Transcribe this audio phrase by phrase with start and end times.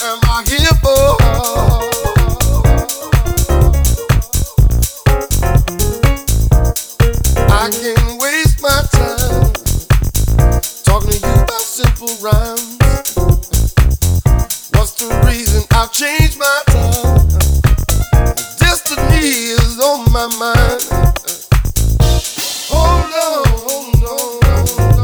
[0.00, 0.77] am I here
[12.08, 12.24] What's
[14.96, 17.28] the reason I've changed my time?
[18.56, 20.88] Destiny is on my mind.
[22.72, 24.98] Hold on, hold on, hold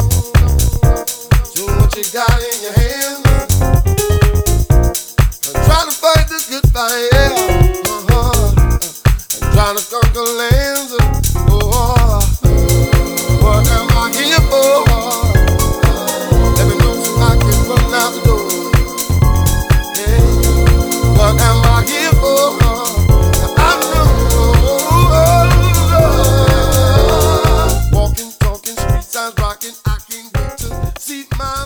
[0.81, 1.05] on.
[1.45, 3.21] So what you got in your hands?
[5.45, 7.37] I'm trying to fight the good fight, yeah.
[7.85, 8.49] Uh-huh.
[9.43, 10.97] I'm trying to conquer lands.
[11.53, 11.64] Oh,
[29.87, 31.64] I can't wait to see my.